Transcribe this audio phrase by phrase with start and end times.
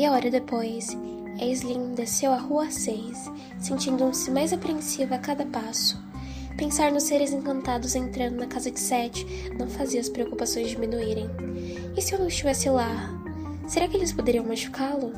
[0.00, 0.96] Meia hora depois,
[1.38, 6.02] Aislinn desceu a rua 6, sentindo-se mais apreensiva a cada passo.
[6.56, 9.26] Pensar nos seres encantados entrando na casa de Sete
[9.58, 11.28] não fazia as preocupações diminuírem.
[11.94, 13.10] E se eu não estivesse lá?
[13.68, 15.12] Será que eles poderiam machucá-lo?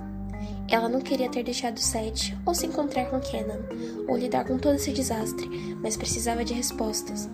[0.69, 3.61] Ela não queria ter deixado Seth ou se encontrar com Kenan,
[4.09, 5.49] ou lidar com todo esse desastre,
[5.81, 7.31] mas precisava de respostas.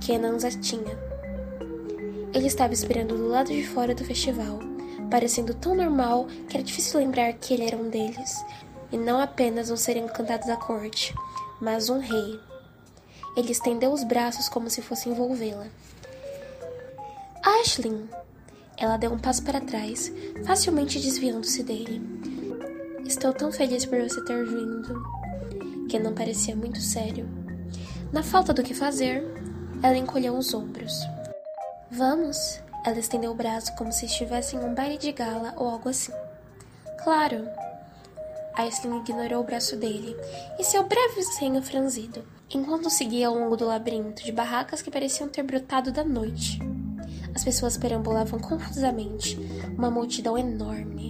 [0.00, 0.98] Kenan as tinha.
[2.32, 4.71] Ele estava esperando do lado de fora do festival,
[5.12, 8.42] parecendo tão normal que era difícil lembrar que ele era um deles,
[8.90, 11.14] e não apenas um ser encantado da corte,
[11.60, 12.40] mas um rei.
[13.36, 15.66] Ele estendeu os braços como se fosse envolvê-la.
[17.60, 18.08] Ashlyn!
[18.78, 20.10] Ela deu um passo para trás,
[20.46, 22.00] facilmente desviando-se dele.
[23.04, 25.02] Estou tão feliz por você ter vindo.
[25.90, 27.28] Que não parecia muito sério.
[28.10, 29.22] Na falta do que fazer,
[29.82, 31.02] ela encolheu os ombros.
[31.90, 32.62] Vamos?
[32.84, 36.12] Ela estendeu o braço como se estivesse em um baile de gala ou algo assim.
[37.02, 37.48] Claro.
[38.54, 40.16] Aislinn ignorou o braço dele
[40.58, 42.22] e seu breve senho franzido,
[42.52, 46.58] enquanto seguia ao longo do labirinto de barracas que pareciam ter brotado da noite.
[47.34, 49.38] As pessoas perambulavam confusamente,
[49.78, 51.02] uma multidão enorme,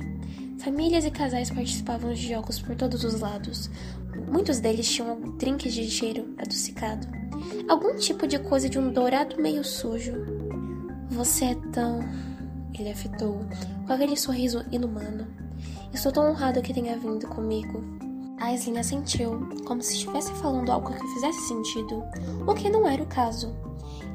[0.63, 3.69] Famílias e casais participavam de jogos por todos os lados.
[4.29, 7.05] Muitos deles tinham drinks de cheiro adocicado.
[7.69, 10.13] Algum tipo de coisa de um dourado meio sujo.
[11.13, 12.01] Você é tão.
[12.73, 13.45] Ele afetou,
[13.87, 15.27] com aquele sorriso inumano.
[15.93, 17.85] Estou tão honrado que tenha vindo comigo.
[18.41, 22.03] Aislinn assentiu, como se estivesse falando algo que fizesse sentido,
[22.47, 23.55] o que não era o caso.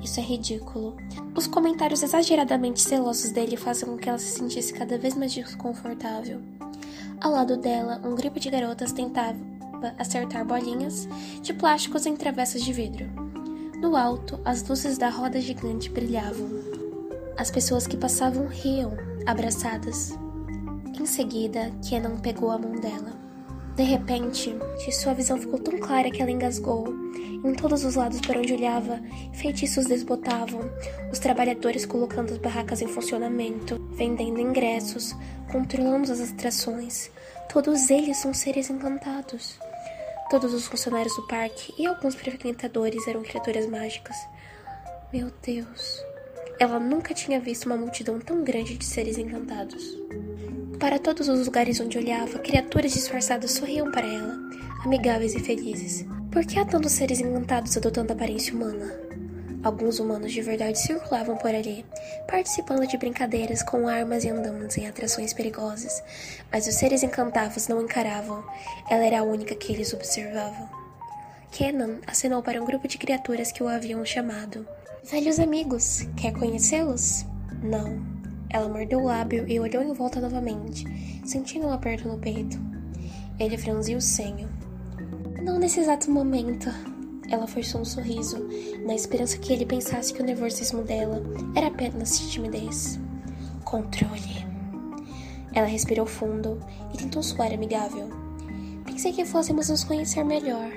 [0.02, 0.98] Isso é ridículo.
[1.36, 6.42] Os comentários exageradamente celosos dele fazem com que ela se sentisse cada vez mais desconfortável.
[7.22, 9.38] Ao lado dela, um grupo de garotas tentava
[10.00, 11.08] acertar bolinhas
[11.44, 13.06] de plásticos em travessas de vidro.
[13.80, 16.77] No alto, as luzes da roda gigante brilhavam.
[17.38, 20.17] As pessoas que passavam riam, abraçadas.
[20.99, 23.16] Em seguida, Kenan pegou a mão dela.
[23.75, 24.56] De repente,
[24.91, 26.88] sua visão ficou tão clara que ela engasgou.
[27.45, 29.00] Em todos os lados para onde olhava,
[29.34, 30.62] feitiços desbotavam,
[31.12, 35.16] os trabalhadores colocando as barracas em funcionamento, vendendo ingressos,
[35.51, 37.12] controlando as atrações.
[37.53, 39.59] Todos eles são seres encantados.
[40.31, 44.17] Todos os funcionários do parque e alguns frequentadores eram criaturas mágicas.
[45.13, 46.03] Meu Deus.
[46.59, 49.95] Ela nunca tinha visto uma multidão tão grande de seres encantados.
[50.79, 54.35] Para todos os lugares onde olhava, criaturas disfarçadas sorriam para ela,
[54.84, 56.03] amigáveis e felizes.
[56.31, 59.00] Por que há tantos seres encantados adotando aparência humana?
[59.63, 61.85] Alguns humanos de verdade circulavam por ali,
[62.28, 66.01] participando de brincadeiras com armas e andando em atrações perigosas,
[66.51, 68.44] mas os seres encantados não encaravam,
[68.89, 70.69] ela era a única que eles observavam.
[71.51, 74.68] Kenan acenou para um grupo de criaturas que o haviam chamado.
[75.09, 77.25] Velhos amigos, quer conhecê-los?
[77.63, 78.06] Não,
[78.50, 80.84] ela mordeu o lábio e olhou em volta novamente,
[81.25, 82.59] sentindo um aperto no peito.
[83.40, 84.50] Ele franziu o senho.
[85.41, 86.69] Não nesse exato momento.
[87.29, 88.50] Ela forçou um sorriso,
[88.85, 91.24] na esperança que ele pensasse que o nervosismo dela
[91.56, 93.00] era apenas timidez.
[93.63, 94.45] Controle.
[95.53, 96.59] Ela respirou fundo
[96.94, 98.09] e tentou soar amigável.
[98.84, 100.69] Pensei que fôssemos nos conhecer melhor.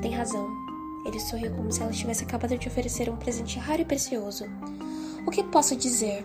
[0.00, 0.61] Tem razão.
[1.04, 4.44] Ele sorriu como se ela tivesse acabado de oferecer um presente raro e precioso.
[5.26, 6.24] O que posso dizer?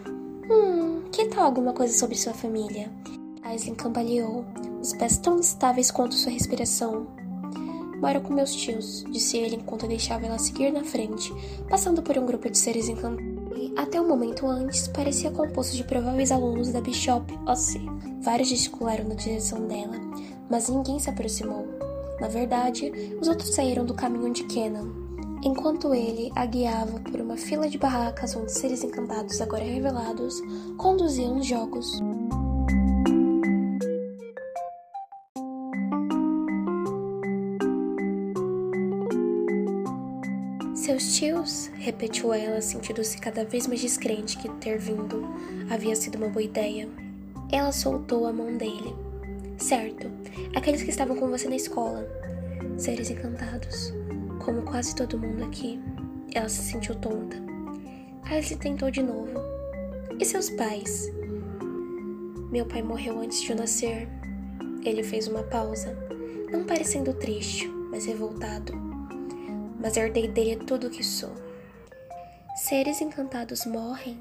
[0.49, 2.91] Hum, que tal alguma coisa sobre sua família?
[3.43, 4.45] Aislinn cambaleou,
[4.81, 7.07] os pés tão instáveis quanto sua respiração.
[7.99, 11.33] Moro com meus tios, disse ele enquanto deixava ela seguir na frente,
[11.67, 13.38] passando por um grupo de seres encantados.
[13.55, 17.81] E, até um momento antes, parecia composto de prováveis alunos da Bishop OC.
[18.21, 19.95] Vários gesticularam na direção dela,
[20.47, 21.76] mas ninguém se aproximou.
[22.19, 22.91] Na verdade,
[23.22, 24.88] os outros saíram do caminho de Kenan,
[25.44, 30.41] enquanto ele a guiava por uma fila de barracas onde seres encantados agora revelados
[30.77, 32.01] conduziam os jogos.
[40.73, 41.67] Seus tios?
[41.77, 45.27] repetiu ela, sentindo-se cada vez mais descrente que ter vindo
[45.69, 46.89] havia sido uma boa ideia.
[47.51, 49.06] Ela soltou a mão dele.
[49.57, 50.07] Certo,
[50.56, 52.07] aqueles que estavam com você na escola.
[52.77, 53.92] Seres encantados.
[54.44, 55.80] Como quase todo mundo aqui,
[56.33, 57.38] ela se sentiu tonta.
[58.24, 59.39] Alice tentou de novo.
[60.19, 61.12] E seus pais?
[62.51, 64.07] Meu pai morreu antes de eu nascer.
[64.86, 65.98] Ele fez uma pausa,
[66.51, 68.74] não parecendo triste, mas revoltado.
[69.80, 71.33] Mas herdei dele tudo o que sou.
[72.56, 74.18] Seres encantados morrem?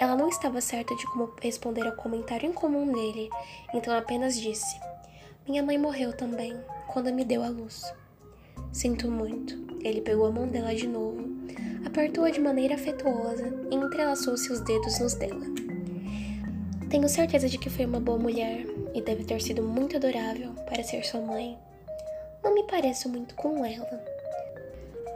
[0.00, 3.28] Ela não estava certa de como responder ao comentário incomum dele,
[3.74, 4.78] então apenas disse:
[5.46, 6.56] Minha mãe morreu também,
[6.86, 7.82] quando me deu a luz.
[8.72, 9.66] Sinto muito.
[9.82, 11.24] Ele pegou a mão dela de novo,
[11.84, 15.46] apertou-a de maneira afetuosa e entrelaçou seus dedos nos dela.
[16.88, 18.64] Tenho certeza de que foi uma boa mulher
[18.94, 21.58] e deve ter sido muito adorável para ser sua mãe.
[22.42, 24.04] Não me pareço muito com ela.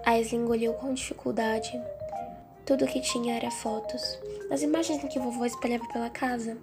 [0.05, 1.81] Aislinn engoliu com dificuldade.
[2.65, 4.19] Tudo o que tinha era fotos.
[4.49, 6.57] Nas imagens em que vovó espalhava pela casa,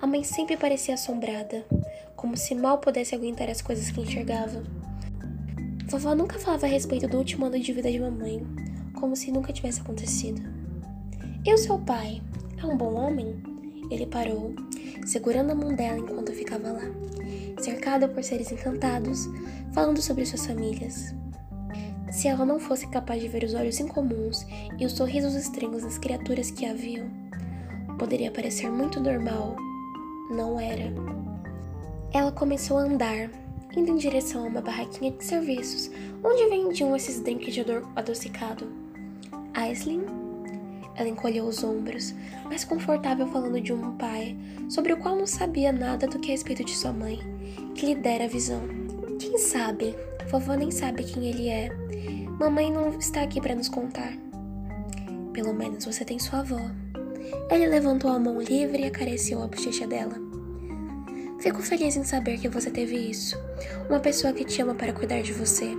[0.00, 1.64] a mãe sempre parecia assombrada,
[2.16, 4.64] como se mal pudesse aguentar as coisas que enxergava.
[5.88, 8.44] Vovó nunca falava a respeito do último ano de vida de mamãe,
[8.98, 10.42] como se nunca tivesse acontecido.
[11.44, 12.20] E o seu pai?
[12.60, 13.40] É um bom homem?
[13.90, 14.54] Ele parou,
[15.06, 16.90] segurando a mão dela enquanto ficava lá,
[17.60, 19.28] cercado por seres encantados,
[19.72, 21.14] falando sobre suas famílias.
[22.14, 24.46] Se ela não fosse capaz de ver os olhos incomuns
[24.78, 27.10] e os sorrisos estranhos das criaturas que a viam,
[27.98, 29.56] poderia parecer muito normal.
[30.30, 30.94] Não era.
[32.12, 33.28] Ela começou a andar,
[33.76, 35.90] indo em direção a uma barraquinha de serviços,
[36.22, 38.72] onde vendiam esses drinks de odor adocicado.
[39.52, 40.04] Aislinn?
[40.94, 42.14] Ela encolheu os ombros,
[42.44, 44.36] mais confortável falando de um pai,
[44.68, 47.18] sobre o qual não sabia nada do que a respeito de sua mãe,
[47.74, 48.60] que lhe dera a visão.
[49.18, 49.96] Quem sabe?
[50.30, 51.83] Vovó nem sabe quem ele é.
[52.38, 54.12] Mamãe não está aqui para nos contar.
[55.32, 56.60] Pelo menos você tem sua avó.
[57.48, 60.16] Ele levantou a mão livre e acariciou a bochecha dela.
[61.40, 63.38] Fico feliz em saber que você teve isso.
[63.88, 65.76] Uma pessoa que te ama para cuidar de você.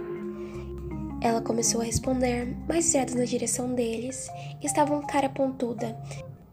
[1.22, 4.30] Ela começou a responder, mais virados na direção deles,
[4.64, 5.98] estavam cara pontuda,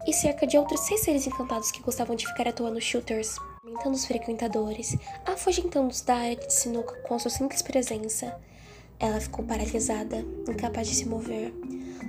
[0.07, 4.07] e cerca de outros seis seres encantados que gostavam de ficar atuando shooters, aumentando os
[4.07, 4.97] frequentadores,
[5.27, 8.35] afugentando-os da área de sinuca com a sua simples presença.
[9.03, 11.53] Ela ficou paralisada, incapaz de se mover,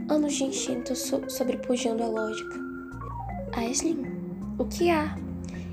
[0.07, 2.55] anos de instinto so sobrepujando a lógica.
[3.51, 4.05] Aislinn,
[4.59, 5.17] o que há?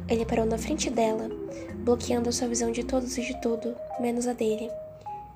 [0.09, 1.29] Ele parou na frente dela,
[1.85, 4.71] bloqueando sua visão de todos e de tudo, menos a dele.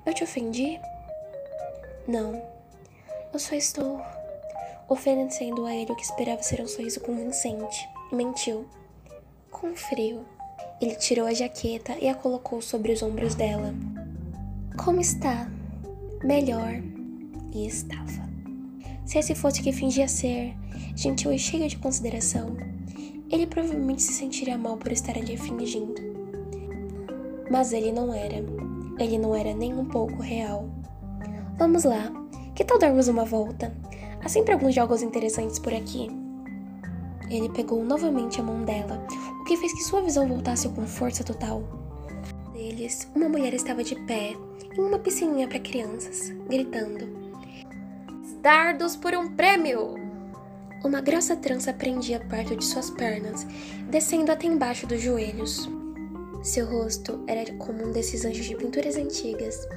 [0.07, 0.79] Eu te ofendi?
[2.07, 2.41] Não.
[3.31, 4.01] Eu só estou
[4.89, 7.87] oferecendo a ele o que esperava ser um sorriso convincente.
[8.11, 8.65] Mentiu.
[9.51, 10.25] Com frio.
[10.81, 13.71] Ele tirou a jaqueta e a colocou sobre os ombros dela.
[14.77, 15.47] Como está?
[16.23, 16.81] Melhor.
[17.53, 18.25] E estava.
[19.05, 20.55] Se esse fosse que fingia ser,
[20.95, 22.55] gentil e cheio de consideração,
[23.29, 25.95] ele provavelmente se sentiria mal por estar ali fingindo.
[27.51, 28.43] Mas ele não era.
[28.99, 30.69] Ele não era nem um pouco real.
[31.57, 32.11] Vamos lá.
[32.55, 33.75] Que tal darmos uma volta?
[34.23, 36.07] Há sempre alguns jogos interessantes por aqui.
[37.29, 39.05] Ele pegou novamente a mão dela,
[39.41, 41.63] o que fez que sua visão voltasse com força total.
[42.53, 44.33] Deles, uma mulher estava de pé,
[44.77, 47.07] em uma piscininha para crianças, gritando:
[48.41, 49.95] Dardos por um prêmio!
[50.83, 53.45] Uma grossa trança prendia perto de suas pernas,
[53.89, 55.67] descendo até embaixo dos joelhos.
[56.43, 59.67] Seu rosto era como um desses anjos de pinturas antigas,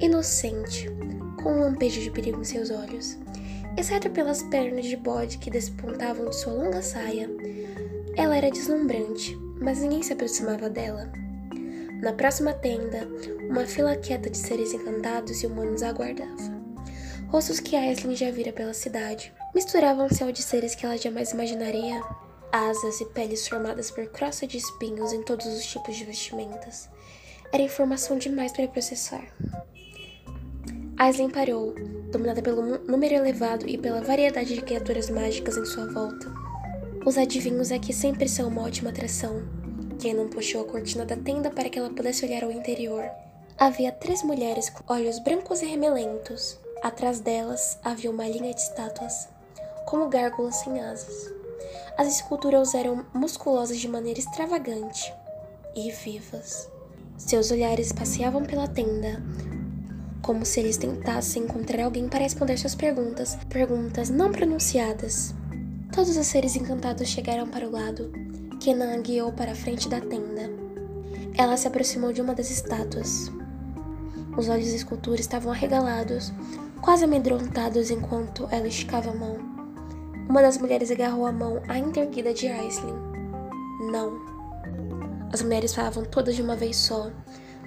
[0.00, 0.86] inocente,
[1.42, 3.16] com um lampejo de perigo em seus olhos.
[3.74, 7.30] Exceto pelas pernas de bode que despontavam de sua longa saia,
[8.16, 11.10] ela era deslumbrante, mas ninguém se aproximava dela.
[12.00, 13.08] Na próxima tenda,
[13.48, 16.58] uma fila quieta de seres encantados e humanos aguardava.
[17.28, 22.00] Rostos que Aislinn já vira pela cidade, misturavam-se ao de seres que ela jamais imaginaria.
[22.52, 26.88] Asas e peles formadas por crosta de espinhos em todos os tipos de vestimentas.
[27.52, 29.24] Era informação demais para processar.
[30.96, 31.74] Aislinn parou,
[32.10, 36.32] dominada pelo número elevado e pela variedade de criaturas mágicas em sua volta.
[37.04, 39.57] Os adivinhos aqui sempre são uma ótima atração.
[40.14, 43.04] Não puxou a cortina da tenda para que ela pudesse olhar ao interior?
[43.58, 46.58] Havia três mulheres com olhos brancos e remelentos.
[46.82, 49.28] Atrás delas havia uma linha de estátuas
[49.88, 51.32] como gárgulas sem asas.
[51.96, 55.12] As esculturas eram musculosas de maneira extravagante
[55.74, 56.68] e vivas.
[57.16, 59.22] Seus olhares passeavam pela tenda,
[60.22, 65.34] como se eles tentassem encontrar alguém para responder suas perguntas, perguntas não pronunciadas.
[65.90, 68.12] Todos os seres encantados chegaram para o lado.
[68.60, 70.50] Kenan a guiou para a frente da tenda.
[71.36, 73.30] Ela se aproximou de uma das estátuas.
[74.36, 76.32] Os olhos da escultura estavam arregalados,
[76.80, 79.36] quase amedrontados enquanto ela esticava a mão.
[80.28, 82.96] Uma das mulheres agarrou a mão ainda erguida de Aislinn.
[83.92, 84.18] Não.
[85.32, 87.12] As mulheres falavam todas de uma vez só,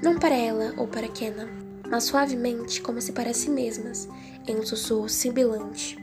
[0.03, 1.47] não para ela ou para Kenna,
[1.89, 4.09] mas suavemente, como se para si mesmas,
[4.45, 5.97] em um sussurro sibilante.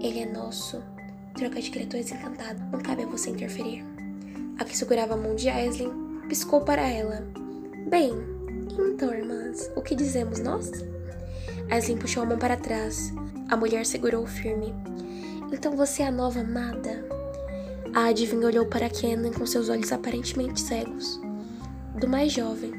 [0.00, 0.82] Ele é nosso.
[1.34, 3.91] Troca de criaturas encantada, não cabe a você interferir.
[4.58, 7.26] A que segurava a mão de Aislinn piscou para ela.
[7.88, 8.12] Bem,
[8.78, 10.70] então, irmãs, o que dizemos nós?
[11.70, 13.12] Aislinn puxou a mão para trás.
[13.48, 14.74] A mulher segurou firme.
[15.52, 17.04] Então você é a nova amada?
[17.94, 21.20] A adivinha olhou para Kenan com seus olhos aparentemente cegos.
[22.00, 22.72] Do mais jovem.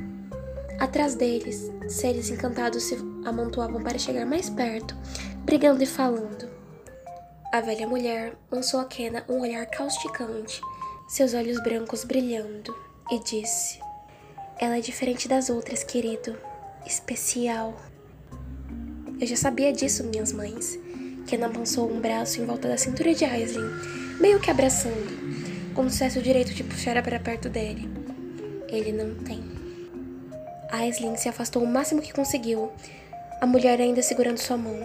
[0.79, 4.97] Atrás deles, seres encantados se amontoavam para chegar mais perto,
[5.45, 6.49] brigando e falando.
[7.53, 10.59] A velha mulher lançou a Kenna um olhar causticante,
[11.13, 12.75] seus olhos brancos brilhando,
[13.11, 13.79] e disse:
[14.59, 16.35] Ela é diferente das outras, querido.
[16.87, 17.79] Especial.
[19.21, 20.75] Eu já sabia disso, minhas mães.
[21.27, 23.69] Kenan lançou um braço em volta da cintura de Aislinn,
[24.19, 27.87] meio que abraçando, como se tivesse o direito de puxar para perto dele.
[28.67, 29.43] Ele não tem.
[30.71, 32.71] Aislinn se afastou o máximo que conseguiu,
[33.39, 34.83] a mulher ainda segurando sua mão.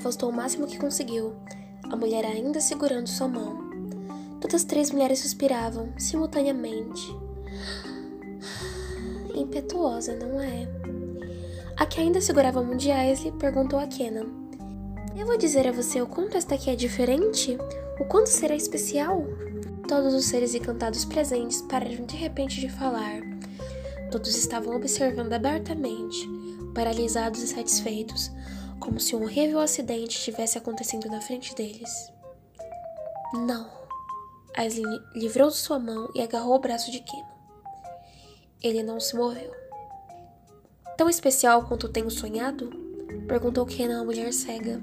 [0.00, 1.34] Afastou o máximo que conseguiu,
[1.90, 3.70] a mulher ainda segurando sua mão.
[4.40, 7.14] Todas as três mulheres suspiravam simultaneamente.
[9.34, 10.66] Impetuosa, não é?
[11.76, 14.26] A que ainda segurava a mão de Aisley perguntou a Kenan.
[15.14, 17.58] Eu vou dizer a você o quanto esta aqui é diferente?
[18.00, 19.26] O quanto será especial?
[19.86, 23.20] Todos os seres encantados presentes pararam de repente de falar.
[24.10, 26.26] Todos estavam observando abertamente,
[26.74, 28.30] paralisados e satisfeitos,
[28.80, 32.10] como se um horrível acidente estivesse acontecendo na frente deles.
[33.34, 33.70] Não.
[34.56, 37.28] Aislinn livrou de sua mão e agarrou o braço de Keno.
[38.62, 39.52] Ele não se moveu.
[40.96, 42.70] Tão especial quanto tenho sonhado?
[43.28, 44.80] Perguntou Kenan à mulher cega,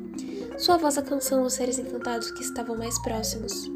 [0.58, 3.70] sua voz alcançando os seres encantados que estavam mais próximos.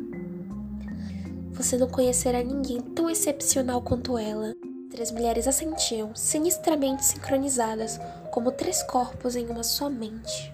[1.51, 4.55] Você não conhecerá ninguém tão excepcional quanto ela.
[4.91, 7.97] Três mulheres assentiam, sinistramente sincronizadas,
[8.29, 10.53] como três corpos em uma só mente.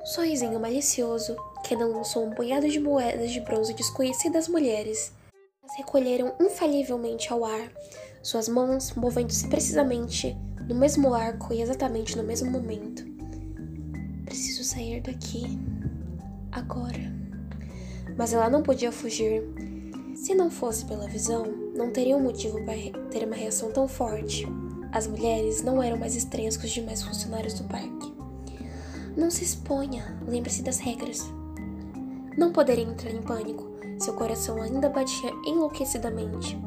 [0.00, 5.12] Um sorrisinho malicioso, Kenan lançou um punhado de moedas de bronze desconhecidas mulheres.
[5.62, 7.70] Elas recolheram infalivelmente ao ar,
[8.22, 10.34] suas mãos movendo-se precisamente
[10.66, 13.04] no mesmo arco e exatamente no mesmo momento.
[14.24, 15.58] Preciso sair daqui.
[16.50, 17.12] Agora.
[18.16, 19.42] Mas ela não podia fugir.
[20.14, 22.74] Se não fosse pela visão, não teria um motivo para
[23.10, 24.46] ter uma reação tão forte.
[24.92, 28.12] As mulheres não eram mais estranhas que os demais funcionários do parque.
[29.16, 31.24] Não se exponha, lembre-se das regras.
[32.36, 33.70] Não poderia entrar em pânico.
[33.98, 36.58] Seu coração ainda batia enlouquecidamente.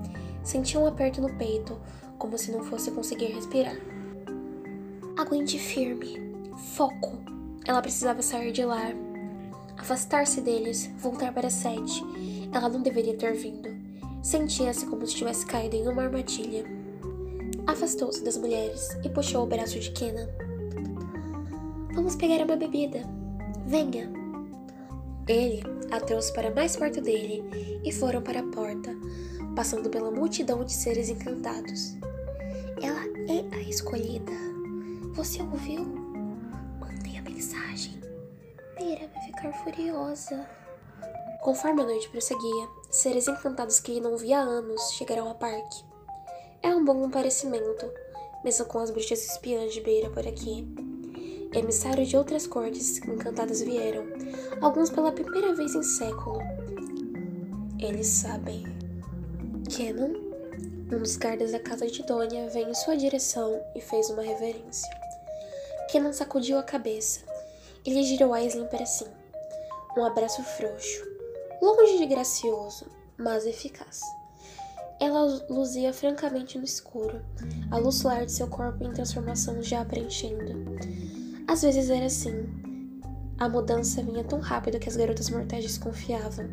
[0.43, 1.79] Sentia um aperto no peito,
[2.17, 3.77] como se não fosse conseguir respirar.
[5.15, 6.33] Aguente firme.
[6.75, 7.19] Foco.
[7.65, 8.91] Ela precisava sair de lá,
[9.77, 12.03] afastar-se deles, voltar para Sete.
[12.51, 13.72] Ela não deveria ter vindo.
[14.23, 16.65] Sentia-se como se tivesse caído em uma armadilha.
[17.67, 20.27] Afastou-se das mulheres e puxou o braço de Kenan.
[21.93, 23.03] Vamos pegar uma bebida.
[23.67, 24.11] Venha.
[25.27, 25.61] Ele
[25.91, 27.43] a trouxe para mais perto dele
[27.85, 28.89] e foram para a porta,
[29.55, 31.95] passando pela multidão de seres encantados.
[32.81, 34.33] Ela é a escolhida.
[35.13, 36.03] Você ouviu?
[37.43, 37.99] mensagem.
[38.79, 40.47] Mira vai ficar furiosa.
[41.41, 45.83] Conforme a noite prosseguia, seres encantados que não via há anos chegaram ao parque.
[46.61, 47.85] É um bom parecimento,
[48.43, 50.65] mesmo com as bruxas espiãs de beira por aqui.
[51.53, 54.05] Emissários de outras cortes encantadas vieram,
[54.61, 56.39] alguns pela primeira vez em século.
[57.79, 58.63] Eles sabem.
[59.69, 60.13] Kenan,
[60.91, 64.89] um dos guardas da casa de Dônia, veio em sua direção e fez uma reverência.
[65.89, 67.33] Kenan sacudiu a cabeça
[67.85, 69.05] ele girou Aislinn para si.
[69.97, 71.03] Um abraço frouxo,
[71.63, 74.01] longe de gracioso, mas eficaz.
[74.99, 77.21] Ela luzia francamente no escuro,
[77.71, 80.77] a luz solar de seu corpo em transformação já preenchendo.
[81.47, 82.45] Às vezes era assim.
[83.37, 86.49] A mudança vinha tão rápido que as garotas mortais desconfiavam.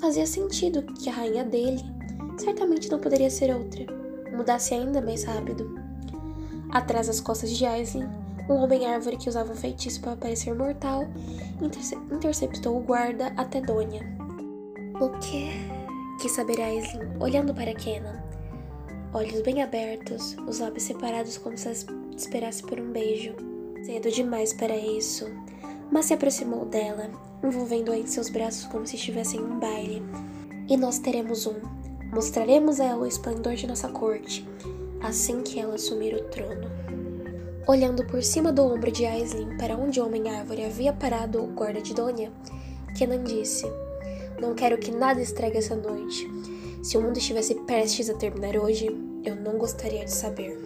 [0.00, 1.82] Fazia sentido que a rainha dele
[2.38, 3.86] certamente não poderia ser outra,
[4.36, 5.78] mudasse ainda mais rápido.
[6.70, 8.08] Atrás das costas de Aislinn,
[8.48, 11.04] um homem-árvore que usava um feitiço para parecer mortal
[11.62, 14.13] interce interceptou o guarda até Dônia.
[15.00, 15.50] O que?
[16.20, 16.58] Quis saber
[17.18, 18.22] olhando para Kenan.
[19.12, 21.68] Olhos bem abertos, os lábios separados como se
[22.16, 23.34] esperasse por um beijo.
[23.84, 25.26] Cedo demais para isso.
[25.90, 27.10] Mas se aproximou dela,
[27.42, 30.00] envolvendo-a em seus braços como se estivesse em um baile.
[30.68, 31.60] E nós teremos um.
[32.12, 34.46] Mostraremos a ela o esplendor de nossa corte,
[35.02, 36.70] assim que ela assumir o trono.
[37.66, 41.80] Olhando por cima do ombro de Aislinn para onde o Homem-Árvore havia parado o guarda
[41.80, 42.30] de Dônia,
[42.96, 43.66] Kenan disse:
[44.40, 46.30] Não quero que nada estrague essa noite.
[46.82, 48.86] Se o mundo estivesse prestes a terminar hoje,
[49.24, 50.58] eu não gostaria de saber.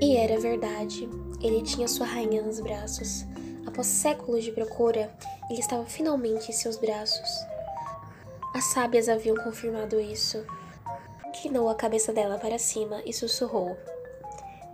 [0.00, 1.08] E era verdade.
[1.40, 3.24] Ele tinha sua rainha nos braços.
[3.66, 5.10] Após séculos de procura,
[5.48, 7.46] ele estava finalmente em seus braços.
[8.54, 10.44] As sábias haviam confirmado isso.
[11.26, 13.76] Inclinou a cabeça dela para cima e sussurrou: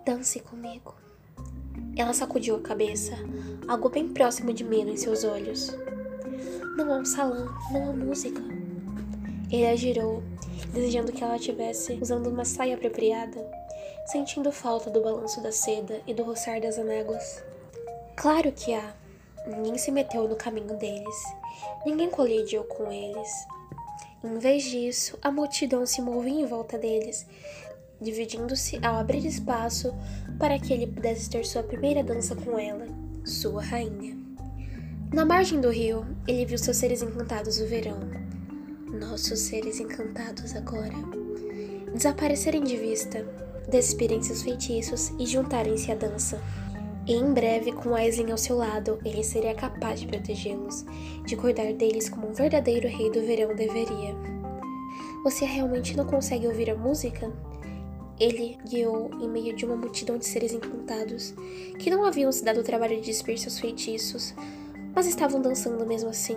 [0.05, 0.95] Dance comigo.
[1.97, 3.13] Ela sacudiu a cabeça,
[3.69, 5.73] algo bem próximo de medo em seus olhos.
[6.79, 8.41] Não um salão, não há música.
[9.51, 10.23] Ele a girou,
[10.73, 13.45] desejando que ela estivesse usando uma saia apropriada.
[14.07, 17.43] sentindo falta do balanço da seda e do roçar das anéguas.
[18.15, 18.95] Claro que há.
[19.45, 21.17] Ninguém se meteu no caminho deles.
[21.85, 23.29] Ninguém colidiu com eles.
[24.23, 27.27] Em vez disso, a multidão se movia em volta deles,
[28.01, 29.93] dividindo-se ao abrir espaço
[30.39, 32.87] para que ele pudesse ter sua primeira dança com ela,
[33.25, 34.28] sua rainha.
[35.13, 37.99] Na margem do rio, ele viu seus seres encantados do verão.
[38.93, 40.93] Nossos seres encantados agora.
[41.95, 43.27] Desaparecerem de vista,
[43.71, 46.39] despirem seus feitiços e juntarem-se à dança.
[47.07, 50.85] E em breve, com Aislinn ao seu lado, ele seria capaz de protegê-los,
[51.25, 54.15] de cuidar deles como um verdadeiro rei do verão deveria.
[55.25, 57.33] Você realmente não consegue ouvir a música?
[58.21, 61.33] Ele guiou em meio de uma multidão de seres encantados
[61.79, 64.35] que não haviam se dado o trabalho de despir seus feitiços,
[64.95, 66.37] mas estavam dançando mesmo assim.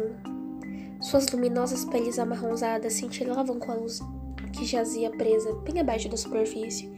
[1.02, 4.00] Suas luminosas peles amarronzadas cintilavam com a luz
[4.52, 6.92] que jazia presa bem abaixo da superfície,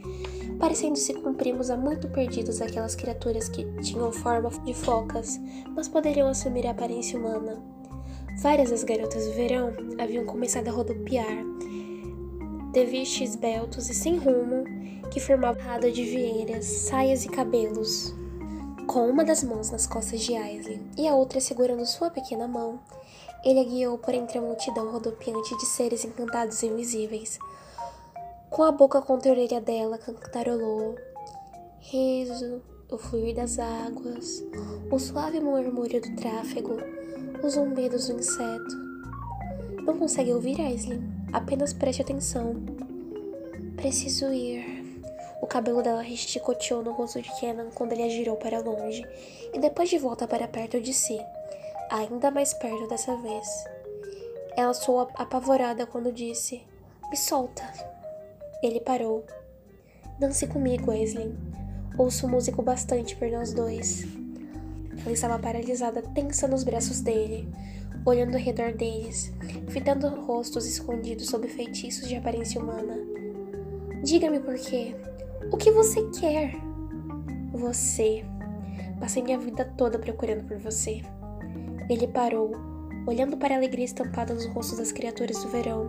[0.58, 5.40] parecendo-se com primos há muito perdidos aquelas criaturas que tinham forma de focas,
[5.74, 7.62] mas poderiam assumir a aparência humana.
[8.42, 11.44] Várias das garotas do verão haviam começado a rodopiar,
[12.72, 14.64] de vestes esbeltos e sem rumo,
[15.10, 18.14] que formavam rada de vieiras, saias e cabelos.
[18.86, 22.78] Com uma das mãos nas costas de Aislinn e a outra segurando sua pequena mão,
[23.44, 27.38] ele a guiou por entre a multidão rodopiante de seres encantados e invisíveis.
[28.50, 30.96] Com a boca contra a orelha dela, cantarolou.
[31.80, 34.44] Riso, o fluir das águas,
[34.90, 36.76] o suave murmúrio do tráfego,
[37.42, 38.76] os zumbidos do inseto.
[39.82, 41.02] Não consegue ouvir, Aislinn?
[41.32, 42.54] Apenas preste atenção.
[43.76, 44.73] Preciso ir.
[45.44, 49.06] O cabelo dela chicoteou no rosto de Kenan quando ele a girou para longe
[49.52, 51.20] e depois de volta para perto de si,
[51.90, 53.46] ainda mais perto dessa vez.
[54.56, 56.62] Ela soou apavorada quando disse:
[57.10, 57.62] Me solta.
[58.62, 59.22] Ele parou.
[60.18, 61.34] Dance comigo, Aislinn.
[61.98, 64.02] Ouço músico bastante por nós dois.
[65.02, 67.46] Ela estava paralisada, tensa nos braços dele,
[68.06, 69.30] olhando ao redor deles,
[69.68, 72.96] fitando rostos escondidos sob feitiços de aparência humana.
[74.02, 74.96] Diga-me por quê.
[75.52, 76.54] O que você quer?
[77.52, 78.24] Você.
[78.98, 81.02] Passei minha vida toda procurando por você.
[81.88, 82.52] Ele parou,
[83.06, 85.88] olhando para a alegria estampada nos rostos das criaturas do verão,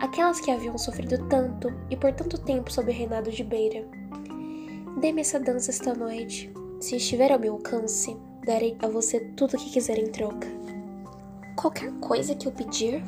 [0.00, 3.86] aquelas que haviam sofrido tanto e por tanto tempo sob o reinado de Beira.
[5.00, 6.50] Dê-me essa dança esta noite.
[6.80, 10.48] Se estiver ao meu alcance, darei a você tudo o que quiser em troca.
[11.56, 13.02] Qualquer coisa que eu pedir?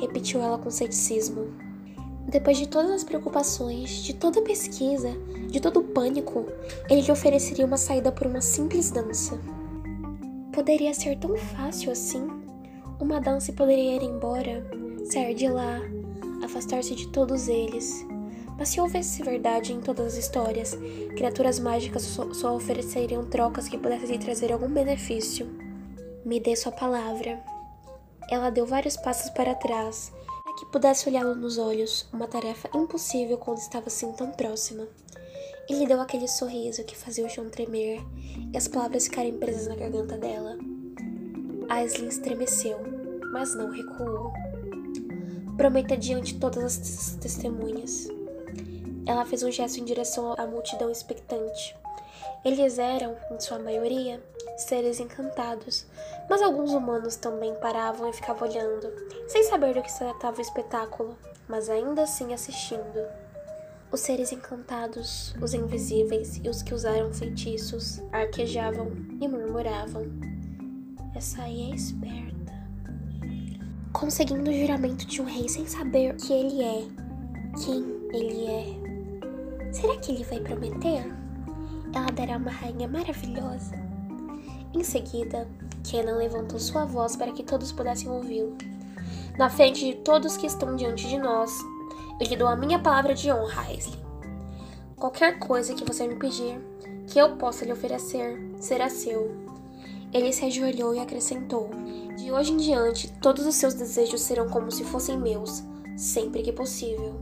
[0.00, 1.67] repetiu ela com ceticismo.
[2.28, 5.16] Depois de todas as preocupações, de toda a pesquisa,
[5.48, 6.44] de todo o pânico,
[6.90, 9.40] ele lhe ofereceria uma saída por uma simples dança.
[10.52, 12.28] Poderia ser tão fácil assim?
[13.00, 14.62] Uma dança poderia ir embora,
[15.10, 15.80] sair de lá,
[16.44, 18.06] afastar-se de todos eles.
[18.58, 20.76] Mas se houvesse verdade em todas as histórias,
[21.16, 25.48] criaturas mágicas só, só ofereceriam trocas que pudessem lhe trazer algum benefício.
[26.26, 27.42] Me dê sua palavra,
[28.30, 30.12] ela deu vários passos para trás,
[30.58, 34.88] que pudesse olhá-lo nos olhos, uma tarefa impossível quando estava assim tão próxima.
[35.68, 38.00] Ele deu aquele sorriso que fazia o chão tremer
[38.52, 40.58] e as palavras ficarem presas na garganta dela.
[41.68, 42.80] Aislinn estremeceu,
[43.30, 44.32] mas não recuou.
[45.56, 48.08] Prometa diante todas as testemunhas.
[49.06, 51.76] Ela fez um gesto em direção à multidão expectante.
[52.44, 54.20] Eles eram, em sua maioria,
[54.58, 55.86] seres encantados,
[56.28, 58.92] mas alguns humanos também paravam e ficavam olhando,
[59.28, 61.16] sem saber do que se tratava o espetáculo,
[61.48, 63.06] mas ainda assim assistindo.
[63.90, 70.02] Os seres encantados, os invisíveis e os que usaram feitiços arquejavam e murmuravam.
[71.14, 72.52] Essa aí é esperta.
[73.92, 76.82] Conseguindo o juramento de um rei sem saber que ele é,
[77.64, 79.72] quem ele é.
[79.72, 81.04] Será que ele vai prometer?
[81.94, 83.87] Ela dará uma rainha maravilhosa.
[84.74, 85.48] Em seguida,
[85.82, 88.56] Kenan levantou sua voz para que todos pudessem ouvi-lo.
[89.38, 91.50] Na frente de todos que estão diante de nós,
[92.20, 93.98] eu lhe dou a minha palavra de honra, Aisley.
[94.96, 96.60] Qualquer coisa que você me pedir,
[97.06, 99.30] que eu possa lhe oferecer, será seu.
[100.12, 101.70] Ele se ajoelhou e acrescentou:
[102.16, 105.62] De hoje em diante, todos os seus desejos serão como se fossem meus,
[105.96, 107.14] sempre que possível.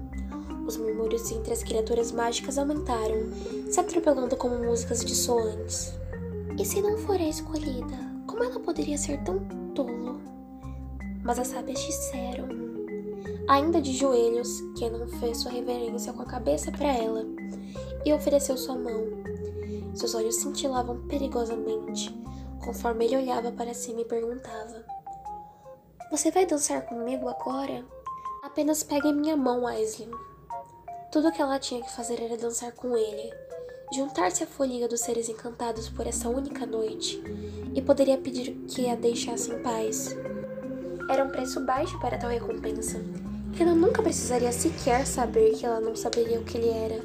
[0.67, 3.31] Os murmúrios entre as criaturas mágicas aumentaram,
[3.71, 5.93] se atropelando como músicas dissoantes.
[6.59, 9.39] E se não for a escolhida, como ela poderia ser tão
[9.75, 10.21] tolo?
[11.23, 12.49] Mas as sábias disseram.
[13.47, 17.27] Ainda de joelhos, Kenan fez sua reverência com a cabeça para ela
[18.07, 19.05] e ofereceu sua mão.
[19.95, 22.11] Seus olhos cintilavam perigosamente,
[22.65, 24.83] conforme ele olhava para cima e perguntava:
[26.11, 27.85] Você vai dançar comigo agora?
[28.43, 30.11] Apenas pegue minha mão, Aislinn.
[31.13, 33.33] Tudo o que ela tinha que fazer era dançar com ele,
[33.93, 37.23] juntar-se à folha dos seres encantados por essa única noite,
[37.75, 40.17] e poderia pedir que a deixasse em paz.
[41.09, 43.01] Era um preço baixo para tal recompensa.
[43.59, 47.01] Ela nunca precisaria sequer saber que ela não saberia o que ele era.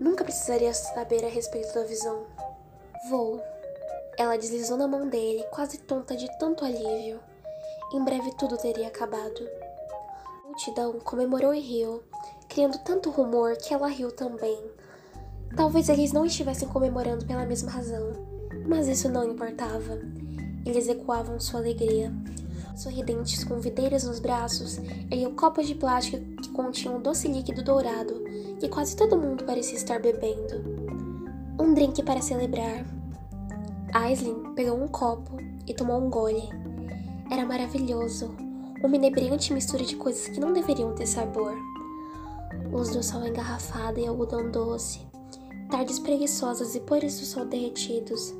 [0.00, 2.24] Nunca precisaria saber a respeito da visão.
[3.08, 3.40] Vou.
[4.16, 7.20] Ela deslizou na mão dele, quase tonta de tanto alívio.
[7.92, 9.48] Em breve tudo teria acabado.
[10.42, 12.02] A multidão comemorou e riu,
[12.48, 14.58] criando tanto rumor que ela riu também.
[15.56, 18.12] Talvez eles não estivessem comemorando pela mesma razão,
[18.66, 20.00] mas isso não importava.
[20.66, 22.12] Eles ecoavam sua alegria.
[22.76, 24.78] Sorridentes com videiras nos braços,
[25.10, 28.24] ergueu copos de plástico que continham um doce líquido dourado
[28.58, 30.64] que quase todo mundo parecia estar bebendo.
[31.60, 32.84] Um drink para celebrar.
[33.92, 35.36] Aislinn pegou um copo
[35.66, 36.48] e tomou um gole.
[37.30, 38.34] Era maravilhoso,
[38.82, 41.54] uma inebriante mistura de coisas que não deveriam ter sabor.
[42.72, 45.00] Luz do sol engarrafada e algodão doce,
[45.70, 48.34] tardes preguiçosas e pores do sol derretidos,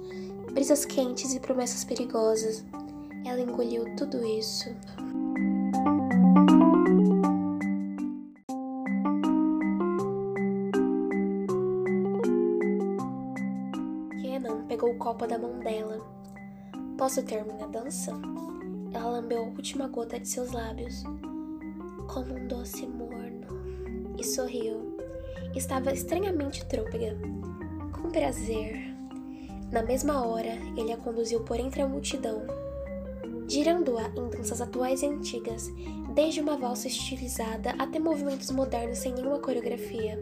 [0.53, 2.65] brisas quentes e promessas perigosas.
[3.25, 4.69] Ela engoliu tudo isso.
[14.21, 16.01] Kenan pegou o copo da mão dela.
[16.99, 18.13] Posso ter minha dança?
[18.93, 21.03] Ela lambeu a última gota de seus lábios,
[22.07, 23.49] como um doce morno,
[24.17, 24.94] e sorriu.
[25.57, 27.17] Estava estranhamente trôpega.
[27.93, 28.95] Com prazer.
[29.71, 32.45] Na mesma hora, ele a conduziu por entre a multidão
[33.49, 35.71] girando-a em danças atuais e antigas,
[36.15, 40.19] desde uma valsa estilizada até movimentos modernos sem nenhuma coreografia.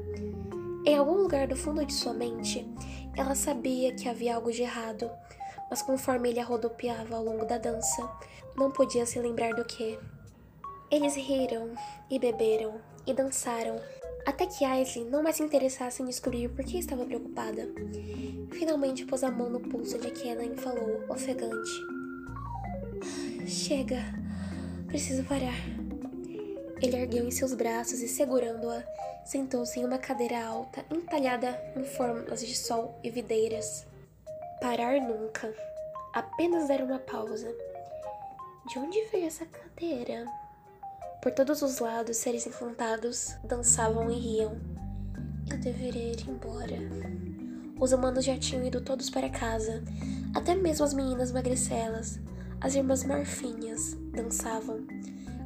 [0.85, 2.67] Em algum lugar do fundo de sua mente,
[3.17, 5.11] ela sabia que havia algo de errado,
[5.71, 8.11] mas conforme ele a rodopiava ao longo da dança,
[8.57, 9.99] não podia se lembrar do que.
[10.91, 11.73] Eles riram
[12.11, 12.75] e beberam
[13.07, 13.77] e dançaram,
[14.25, 17.69] até que Aisley não mais se interessasse em descobrir por que estava preocupada.
[18.53, 21.71] Finalmente pôs a mão no pulso de Kenan e falou, ofegante.
[23.47, 24.03] Chega,
[24.87, 25.57] preciso parar.
[26.81, 28.83] Ele ergueu em seus braços e, segurando-a,
[29.25, 33.87] sentou-se em uma cadeira alta, entalhada em formas de sol e videiras.
[34.61, 35.53] Parar nunca.
[36.13, 37.53] Apenas dar uma pausa.
[38.69, 40.27] De onde veio essa cadeira?
[41.23, 44.57] Por todos os lados, seres encantados dançavam e riam.
[45.49, 46.77] Eu deveria ir embora.
[47.79, 49.85] Os humanos já tinham ido todos para casa,
[50.35, 52.19] até mesmo as meninas magricelas,
[52.61, 54.85] as irmãs Marfinhas dançavam.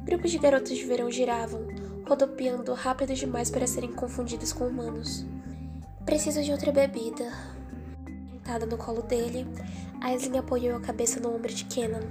[0.03, 1.67] Grupos de garotos de verão giravam,
[2.07, 5.27] rodopiando rápido demais para serem confundidos com humanos.
[6.07, 7.31] Preciso de outra bebida.
[8.31, 9.45] Sentada no colo dele,
[10.01, 12.01] Aislinn apoiou a cabeça no ombro de Kenan,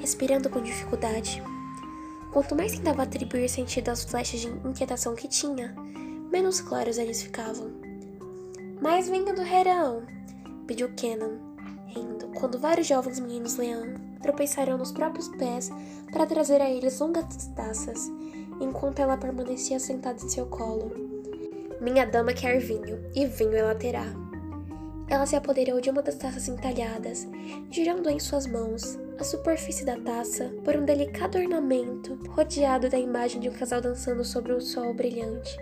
[0.00, 1.42] respirando com dificuldade.
[2.32, 5.74] Quanto mais tentava atribuir sentido às flechas de inquietação que tinha,
[6.30, 7.70] menos claros eles ficavam.
[8.80, 10.02] Mais vinho do Herão!
[10.66, 11.38] pediu Kenan,
[11.86, 15.70] rindo, quando vários jovens meninos leão tropeçaram nos próprios pés
[16.12, 18.10] para trazer a eles longas taças,
[18.60, 20.92] enquanto ela permanecia sentada em seu colo.
[21.80, 24.25] Minha dama quer vinho, e vinho ela terá.
[25.08, 27.26] Ela se apoderou de uma das taças entalhadas,
[27.70, 33.40] girando em suas mãos, a superfície da taça por um delicado ornamento rodeado da imagem
[33.40, 35.56] de um casal dançando sobre um sol brilhante.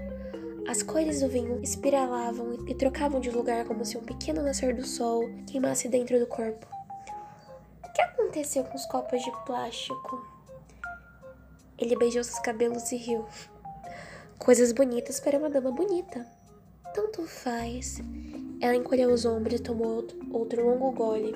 [0.67, 4.87] As cores do vinho espiralavam e trocavam de lugar como se um pequeno nascer do
[4.87, 6.67] sol queimasse dentro do corpo
[7.95, 10.27] que aconteceu com os copos de plástico?
[11.79, 13.25] Ele beijou seus cabelos e riu.
[14.39, 16.27] Coisas bonitas para uma dama bonita.
[16.93, 17.99] Tanto faz.
[18.65, 21.35] Ela encolheu os ombros e tomou outro longo gole.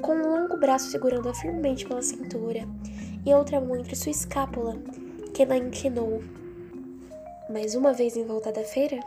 [0.00, 2.66] Com um longo braço segurando-a firmemente pela cintura
[3.26, 4.78] e outra mão entre sua escápula,
[5.34, 6.22] que ela inclinou.
[7.50, 8.98] Mais uma vez em volta da feira,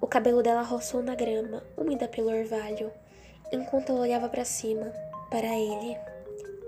[0.00, 2.90] o cabelo dela roçou na grama, úmida pelo orvalho,
[3.52, 4.92] enquanto ela olhava para cima
[5.30, 5.96] para ele,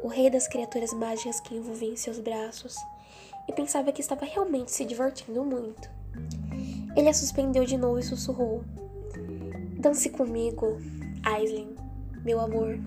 [0.00, 2.76] o rei das criaturas mágicas que envolvia em seus braços,
[3.48, 5.90] e pensava que estava realmente se divertindo muito.
[6.96, 8.62] Ele a suspendeu de novo e sussurrou:
[9.82, 10.78] Dance comigo,
[11.24, 11.74] Aislinn,
[12.24, 12.78] meu amor.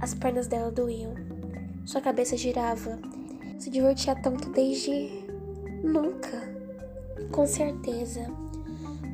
[0.00, 1.12] As pernas dela doíam,
[1.84, 2.98] sua cabeça girava.
[3.58, 5.26] Se divertia tanto desde.
[5.82, 6.40] nunca.
[7.30, 8.26] Com certeza.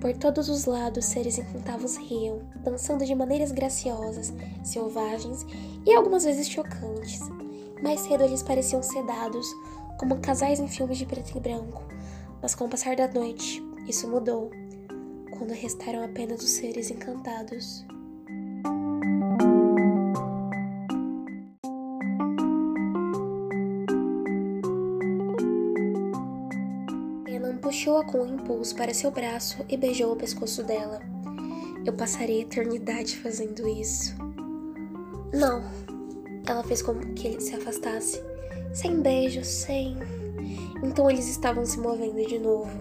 [0.00, 5.44] Por todos os lados, seres encantados riam, dançando de maneiras graciosas, selvagens
[5.85, 7.18] e algumas vezes chocantes.
[7.83, 9.46] Mais cedo eles pareciam sedados,
[9.98, 11.83] como casais em filmes de preto e branco,
[12.40, 14.52] mas com o passar da noite, isso mudou,
[15.40, 17.83] quando restaram apenas os seres encantados.
[27.62, 31.00] puxou puxou-a com um impulso para seu braço e beijou o pescoço dela.
[31.87, 34.14] Eu passarei eternidade fazendo isso.
[35.33, 35.62] Não.
[36.46, 38.20] Ela fez como que ele se afastasse.
[38.74, 39.96] Sem beijo, sem.
[40.83, 42.76] Então eles estavam se movendo de novo.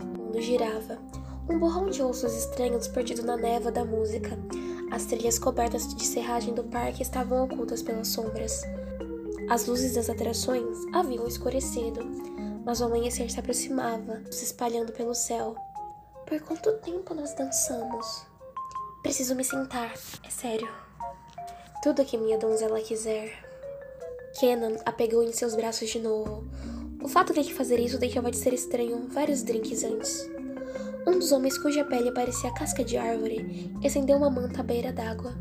[0.00, 1.11] O mundo girava.
[1.48, 4.38] Um borrão de ossos estranhos perdido na névoa da música.
[4.90, 8.62] As trilhas cobertas de serragem do parque estavam ocultas pelas sombras.
[9.48, 12.00] As luzes das atrações haviam escurecido,
[12.64, 15.56] mas o amanhecer se aproximava, se espalhando pelo céu.
[16.26, 18.24] Por quanto tempo nós dançamos?
[19.02, 19.92] Preciso me sentar,
[20.24, 20.68] é sério.
[21.82, 23.32] Tudo que minha donzela quiser.
[24.38, 26.44] Kenan a pegou em seus braços de novo.
[27.02, 30.30] O fato de fazer isso deixava de ser estranho vários drinks antes.
[31.04, 35.34] Um dos homens cuja pele parecia casca de árvore estendeu uma manta à beira d'água.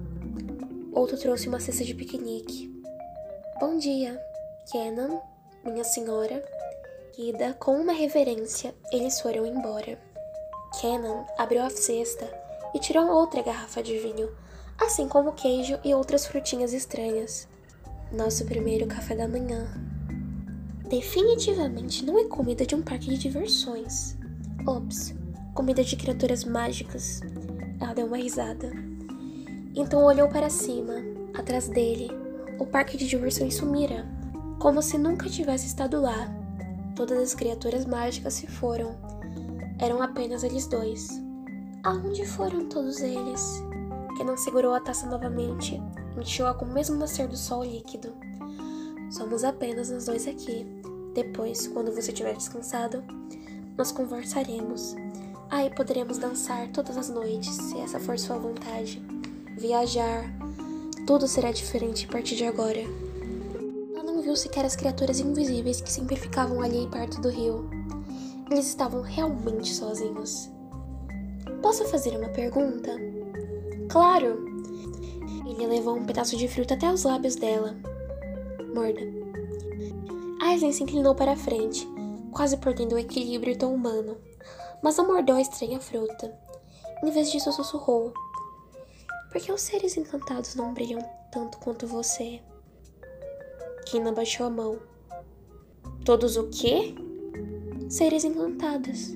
[0.92, 2.74] Outro trouxe uma cesta de piquenique.
[3.60, 4.20] Bom dia,
[4.72, 5.22] Kenan,
[5.64, 6.44] minha senhora.
[7.16, 10.00] Ida, com uma reverência, eles foram embora.
[10.80, 12.28] Kenan abriu a cesta
[12.74, 14.32] e tirou outra garrafa de vinho,
[14.80, 17.48] assim como queijo e outras frutinhas estranhas.
[18.12, 19.68] Nosso primeiro café da manhã.
[20.90, 24.18] Definitivamente não é comida de um parque de diversões.
[24.68, 25.14] Ops,
[25.54, 27.22] comida de criaturas mágicas.
[27.80, 28.72] Ela deu uma risada.
[29.76, 30.96] Então olhou para cima.
[31.34, 32.10] Atrás dele,
[32.60, 34.06] o parque de diversões sumira,
[34.60, 36.30] como se nunca tivesse estado lá.
[36.96, 38.96] Todas as criaturas mágicas se foram.
[39.80, 41.10] Eram apenas eles dois.
[41.84, 43.64] Aonde foram todos eles?
[44.26, 45.82] Não segurou a taça novamente,
[46.18, 48.14] encheu-a com o mesmo nascer do sol líquido.
[49.10, 50.66] Somos apenas nós dois aqui.
[51.14, 53.04] Depois, quando você tiver descansado,
[53.78, 54.96] nós conversaremos.
[55.52, 59.04] Aí poderemos dançar todas as noites, se essa for sua vontade.
[59.58, 60.24] Viajar.
[61.06, 62.80] Tudo será diferente a partir de agora.
[63.94, 67.70] Ela não viu sequer as criaturas invisíveis que sempre ficavam ali perto do rio.
[68.50, 70.50] Eles estavam realmente sozinhos.
[71.62, 72.96] Posso fazer uma pergunta?
[73.90, 74.46] Claro!
[75.46, 77.76] Ele levou um pedaço de fruta até os lábios dela.
[78.74, 79.02] Morda.
[80.42, 81.86] Aislinn se inclinou para a frente,
[82.32, 84.16] quase perdendo o equilíbrio tão humano,
[84.82, 86.34] mas não mordeu a estranha fruta.
[87.04, 88.14] Em vez disso, sussurrou:
[89.32, 92.42] Por que os seres encantados não brilham tanto quanto você?
[93.86, 94.80] Kina baixou a mão.
[96.06, 96.96] Todos o quê?
[97.90, 99.16] Seres encantados.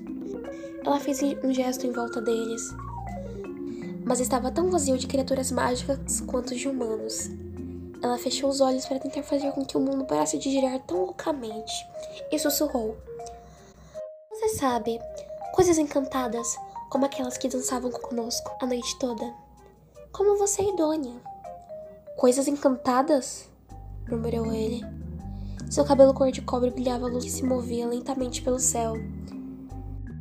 [0.84, 2.72] Ela fez um gesto em volta deles,
[4.04, 7.28] mas estava tão vazio de criaturas mágicas quanto de humanos.
[8.02, 10.98] Ela fechou os olhos para tentar fazer com que o mundo parasse de girar tão
[10.98, 11.74] loucamente
[12.30, 12.96] e sussurrou:
[14.30, 15.00] Você sabe,
[15.56, 16.58] coisas encantadas,
[16.90, 19.32] como aquelas que dançavam conosco a noite toda.
[20.12, 21.14] Como você e Dônia.
[22.14, 23.48] Coisas encantadas?
[24.06, 24.84] murmurou ele.
[25.70, 28.92] Seu cabelo cor de cobre brilhava luz que se movia lentamente pelo céu.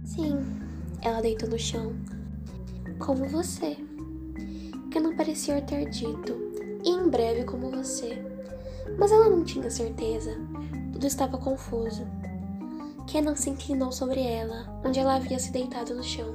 [0.05, 0.37] Sim,
[1.01, 1.93] ela deitou no chão.
[2.97, 3.75] Como você.
[4.89, 6.33] Que não parecia ter dito.
[6.81, 8.23] E em breve como você.
[8.97, 10.31] Mas ela não tinha certeza.
[10.93, 12.07] Tudo estava confuso.
[13.07, 16.33] Kenan se inclinou sobre ela, onde ela havia se deitado no chão.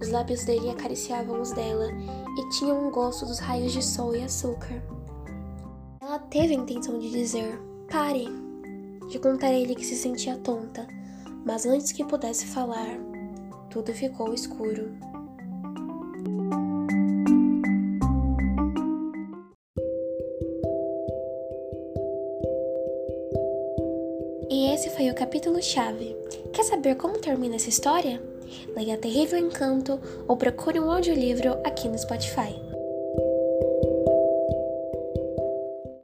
[0.00, 1.88] Os lábios dele acariciavam os dela
[2.38, 4.80] e tinham um gosto dos raios de sol e açúcar.
[6.00, 8.26] Ela teve a intenção de dizer: Pare!
[9.10, 10.86] De contar a ele que se sentia tonta,
[11.44, 12.98] mas antes que pudesse falar,
[13.70, 14.94] tudo ficou escuro.
[25.18, 26.16] Capítulo-chave.
[26.52, 28.22] Quer saber como termina essa história?
[28.76, 32.67] Leia Terrível Encanto ou procure um audiolivro aqui no Spotify.